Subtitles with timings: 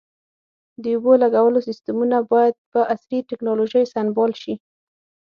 [0.81, 4.53] د اوبو لګولو سیستمونه باید په عصري ټکنالوژۍ سنبال شي.